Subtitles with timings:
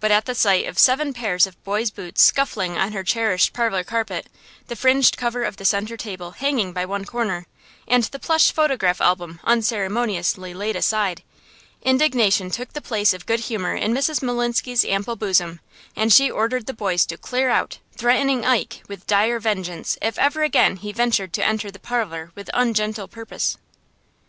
[0.00, 3.84] But at the sight of seven pairs of boys' boots scuffling on her cherished parlor
[3.84, 4.26] carpet,
[4.66, 7.46] the fringed cover of the centre table hanging by one corner,
[7.86, 11.22] and the plush photograph album unceremoniously laid aside,
[11.82, 14.24] indignation took the place of good humor in Mrs.
[14.24, 15.60] Maslinsky's ample bosom,
[15.94, 20.42] and she ordered the boys to clear out, threatening "Ike" with dire vengeance if ever
[20.42, 23.56] again he ventured to enter the parlor with ungentle purpose.